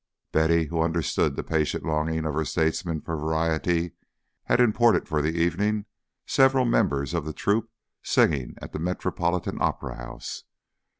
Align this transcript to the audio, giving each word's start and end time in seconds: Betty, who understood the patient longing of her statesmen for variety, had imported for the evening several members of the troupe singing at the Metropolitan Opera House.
Betty, 0.31 0.65
who 0.65 0.81
understood 0.81 1.35
the 1.35 1.43
patient 1.43 1.85
longing 1.85 2.25
of 2.25 2.33
her 2.33 2.43
statesmen 2.43 3.01
for 3.01 3.15
variety, 3.15 3.91
had 4.45 4.59
imported 4.59 5.07
for 5.07 5.21
the 5.21 5.29
evening 5.37 5.85
several 6.25 6.65
members 6.65 7.13
of 7.13 7.23
the 7.23 7.33
troupe 7.33 7.69
singing 8.01 8.55
at 8.59 8.71
the 8.71 8.79
Metropolitan 8.79 9.59
Opera 9.61 9.95
House. 9.97 10.45